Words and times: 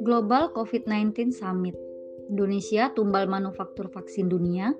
Global 0.00 0.54
COVID-19 0.54 1.34
Summit. 1.34 1.74
Indonesia 2.30 2.94
tumbal 2.94 3.26
manufaktur 3.26 3.90
vaksin 3.90 4.30
dunia. 4.30 4.70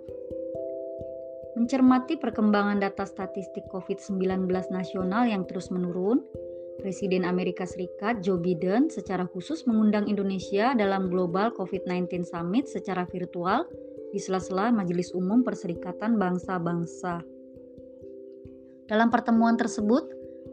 Mencermati 1.59 2.15
perkembangan 2.15 2.79
data 2.79 3.03
statistik 3.03 3.67
COVID-19 3.75 4.47
nasional 4.71 5.27
yang 5.27 5.43
terus 5.51 5.75
menurun, 5.75 6.23
Presiden 6.79 7.27
Amerika 7.27 7.67
Serikat 7.67 8.23
Joe 8.23 8.39
Biden 8.39 8.87
secara 8.87 9.27
khusus 9.27 9.67
mengundang 9.67 10.07
Indonesia 10.07 10.79
dalam 10.79 11.11
Global 11.11 11.51
COVID-19 11.59 12.23
Summit 12.23 12.71
secara 12.71 13.03
virtual 13.05 13.67
di 14.15 14.19
sela-sela 14.23 14.71
Majelis 14.71 15.11
Umum 15.11 15.43
Perserikatan 15.43 16.19
Bangsa-Bangsa. 16.19 17.40
Dalam 18.91 19.07
pertemuan 19.07 19.55
tersebut, 19.55 20.03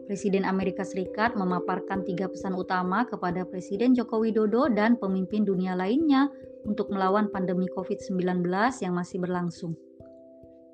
Presiden 0.06 0.46
Amerika 0.46 0.86
Serikat 0.86 1.34
memaparkan 1.34 2.06
tiga 2.06 2.30
pesan 2.30 2.54
utama 2.54 3.02
kepada 3.02 3.42
Presiden 3.42 3.98
Joko 3.98 4.22
Widodo 4.22 4.70
dan 4.70 4.94
pemimpin 4.94 5.42
dunia 5.42 5.74
lainnya 5.74 6.30
untuk 6.62 6.86
melawan 6.94 7.26
pandemi 7.34 7.66
COVID-19 7.74 8.46
yang 8.78 8.94
masih 8.94 9.18
berlangsung. 9.18 9.74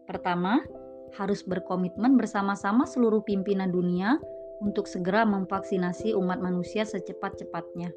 Pertama, 0.04 0.60
harus 1.16 1.40
berkomitmen 1.40 2.20
bersama-sama 2.20 2.84
seluruh 2.84 3.24
pimpinan 3.24 3.72
dunia 3.72 4.20
untuk 4.60 4.84
segera 4.84 5.24
memvaksinasi 5.24 6.12
umat 6.20 6.44
manusia 6.44 6.84
secepat-cepatnya. 6.84 7.88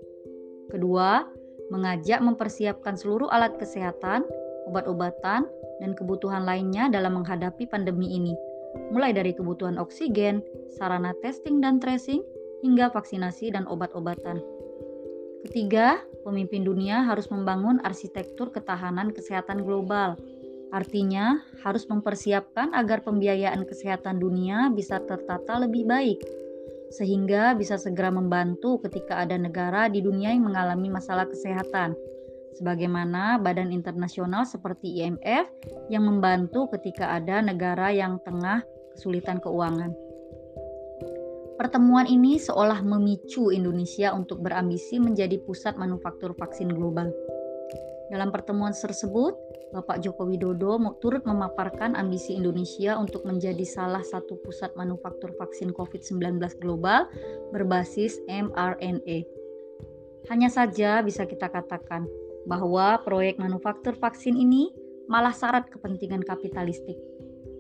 Kedua, 0.72 1.28
mengajak 1.76 2.24
mempersiapkan 2.24 2.96
seluruh 2.96 3.28
alat 3.28 3.60
kesehatan, 3.60 4.24
obat-obatan, 4.72 5.44
dan 5.84 5.92
kebutuhan 5.92 6.48
lainnya 6.48 6.88
dalam 6.88 7.20
menghadapi 7.20 7.68
pandemi 7.68 8.16
ini, 8.16 8.34
mulai 8.92 9.12
dari 9.16 9.36
kebutuhan 9.36 9.78
oksigen, 9.78 10.44
sarana 10.76 11.14
testing 11.24 11.60
dan 11.60 11.80
tracing, 11.82 12.22
hingga 12.66 12.90
vaksinasi 12.92 13.54
dan 13.54 13.70
obat-obatan. 13.70 14.42
Ketiga, 15.48 16.02
pemimpin 16.26 16.66
dunia 16.66 17.06
harus 17.06 17.30
membangun 17.30 17.80
arsitektur 17.86 18.52
ketahanan 18.52 19.14
kesehatan 19.14 19.64
global. 19.64 20.18
Artinya, 20.74 21.40
harus 21.64 21.88
mempersiapkan 21.88 22.76
agar 22.76 23.06
pembiayaan 23.06 23.64
kesehatan 23.64 24.20
dunia 24.20 24.68
bisa 24.74 25.00
tertata 25.00 25.64
lebih 25.64 25.88
baik 25.88 26.20
sehingga 26.88 27.52
bisa 27.56 27.76
segera 27.76 28.08
membantu 28.08 28.80
ketika 28.88 29.20
ada 29.20 29.36
negara 29.36 29.92
di 29.92 30.00
dunia 30.00 30.32
yang 30.32 30.48
mengalami 30.48 30.88
masalah 30.88 31.28
kesehatan, 31.28 31.96
sebagaimana 32.56 33.42
badan 33.42 33.74
internasional 33.76 34.48
seperti 34.48 35.04
IMF 35.04 35.52
yang 35.92 36.08
membantu 36.08 36.72
ketika 36.78 37.12
ada 37.18 37.44
negara 37.44 37.92
yang 37.92 38.22
tengah 38.24 38.64
kesulitan 38.96 39.44
keuangan. 39.44 39.92
Pertemuan 41.58 42.06
ini 42.06 42.38
seolah 42.38 42.86
memicu 42.86 43.50
Indonesia 43.50 44.14
untuk 44.14 44.46
berambisi 44.46 45.02
menjadi 45.02 45.42
pusat 45.42 45.74
manufaktur 45.74 46.38
vaksin 46.38 46.70
global. 46.70 47.10
Dalam 48.14 48.32
pertemuan 48.32 48.72
tersebut, 48.72 49.36
Bapak 49.76 50.00
Joko 50.00 50.30
Widodo 50.30 50.80
turut 51.04 51.28
memaparkan 51.28 51.98
ambisi 51.98 52.38
Indonesia 52.38 52.96
untuk 52.96 53.28
menjadi 53.28 53.66
salah 53.68 54.00
satu 54.00 54.40
pusat 54.46 54.72
manufaktur 54.80 55.36
vaksin 55.36 55.76
COVID-19 55.76 56.40
global 56.64 57.10
berbasis 57.52 58.22
mRNA. 58.32 59.28
Hanya 60.32 60.48
saja 60.48 61.04
bisa 61.04 61.28
kita 61.28 61.52
katakan 61.52 62.08
bahwa 62.48 62.98
proyek 63.04 63.38
manufaktur 63.38 63.94
vaksin 64.00 64.40
ini 64.40 64.72
malah 65.12 65.36
syarat 65.36 65.68
kepentingan 65.68 66.24
kapitalistik. 66.24 66.96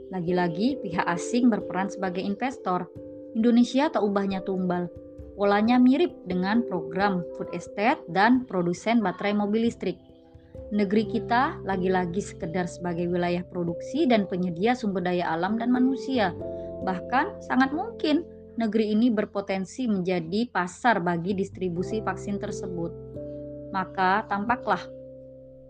Lagi-lagi 0.09 0.79
pihak 0.79 1.03
asing 1.03 1.51
berperan 1.51 1.91
sebagai 1.91 2.23
investor. 2.23 2.87
Indonesia 3.35 3.91
tak 3.91 4.01
ubahnya 4.01 4.39
tumbal. 4.47 4.87
Polanya 5.35 5.77
mirip 5.77 6.15
dengan 6.25 6.65
program 6.65 7.21
food 7.35 7.51
estate 7.53 8.01
dan 8.09 8.47
produsen 8.49 9.03
baterai 9.03 9.37
mobil 9.37 9.69
listrik 9.69 9.99
negeri 10.71 11.07
kita 11.07 11.63
lagi-lagi 11.63 12.19
sekedar 12.19 12.67
sebagai 12.67 13.07
wilayah 13.07 13.43
produksi 13.47 14.03
dan 14.03 14.27
penyedia 14.27 14.75
sumber 14.75 15.03
daya 15.03 15.31
alam 15.31 15.55
dan 15.55 15.71
manusia. 15.71 16.35
Bahkan 16.83 17.47
sangat 17.47 17.71
mungkin 17.71 18.27
negeri 18.59 18.91
ini 18.91 19.07
berpotensi 19.07 19.87
menjadi 19.87 20.49
pasar 20.51 20.99
bagi 20.99 21.31
distribusi 21.37 22.03
vaksin 22.03 22.41
tersebut. 22.41 22.91
Maka 23.71 24.25
tampaklah 24.27 24.81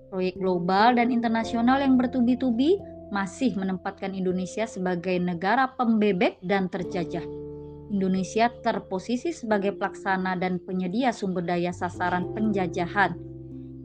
proyek 0.07 0.39
global 0.39 0.95
dan 0.95 1.11
internasional 1.11 1.83
yang 1.83 1.99
bertubi-tubi 1.99 2.79
masih 3.11 3.55
menempatkan 3.55 4.15
Indonesia 4.15 4.67
sebagai 4.67 5.15
negara 5.19 5.71
pembebek 5.75 6.39
dan 6.43 6.67
terjajah. 6.67 7.23
Indonesia 7.87 8.51
terposisi 8.51 9.31
sebagai 9.31 9.71
pelaksana 9.79 10.35
dan 10.35 10.59
penyedia 10.59 11.15
sumber 11.15 11.47
daya 11.47 11.71
sasaran 11.71 12.35
penjajahan. 12.35 13.15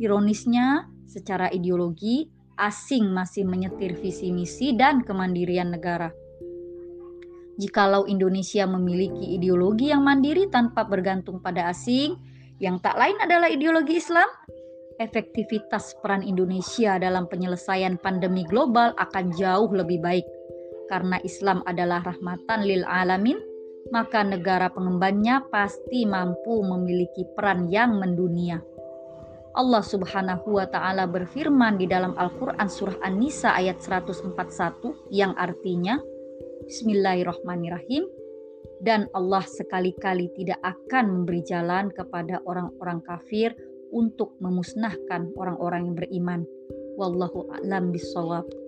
Ironisnya, 0.03 0.91
Secara 1.13 1.53
ideologi, 1.53 2.25
asing 2.57 3.13
masih 3.13 3.45
menyetir 3.45 3.93
visi 4.01 4.33
misi 4.33 4.73
dan 4.73 5.05
kemandirian 5.05 5.69
negara. 5.69 6.09
Jikalau 7.61 8.09
Indonesia 8.09 8.65
memiliki 8.65 9.37
ideologi 9.37 9.93
yang 9.93 10.09
mandiri 10.09 10.49
tanpa 10.49 10.89
bergantung 10.89 11.45
pada 11.45 11.69
asing, 11.69 12.17
yang 12.63 12.79
tak 12.79 12.95
lain 12.95 13.19
adalah 13.19 13.51
ideologi 13.51 13.99
Islam, 13.99 14.31
efektivitas 15.03 15.99
peran 15.99 16.23
Indonesia 16.23 16.95
dalam 17.03 17.27
penyelesaian 17.27 17.99
pandemi 17.99 18.47
global 18.47 18.95
akan 19.03 19.35
jauh 19.35 19.67
lebih 19.75 19.99
baik. 19.99 20.27
Karena 20.87 21.19
Islam 21.27 21.67
adalah 21.67 22.07
rahmatan 22.07 22.63
lil 22.63 22.87
alamin, 22.87 23.43
maka 23.91 24.23
negara 24.23 24.71
pengembannya 24.71 25.43
pasti 25.51 26.07
mampu 26.07 26.63
memiliki 26.63 27.27
peran 27.35 27.67
yang 27.67 27.99
mendunia. 27.99 28.63
Allah 29.59 29.83
Subhanahu 29.83 30.57
wa 30.57 30.65
taala 30.71 31.05
berfirman 31.11 31.77
di 31.83 31.91
dalam 31.91 32.15
Al-Qur'an 32.15 32.71
surah 32.71 33.03
An-Nisa 33.05 33.53
ayat 33.53 33.83
141 33.85 34.33
yang 35.13 35.37
artinya 35.37 36.01
Bismillahirrahmanirrahim 36.65 38.22
dan 38.83 39.07
Allah 39.15 39.47
sekali-kali 39.47 40.35
tidak 40.35 40.59
akan 40.67 41.23
memberi 41.23 41.41
jalan 41.47 41.89
kepada 41.95 42.43
orang-orang 42.45 42.99
kafir 43.07 43.55
untuk 43.95 44.35
memusnahkan 44.43 45.31
orang-orang 45.39 45.87
yang 45.87 45.97
beriman. 45.97 46.41
Wallahu 46.99 47.49
a'lam 47.55 47.95
bishawab. 47.95 48.62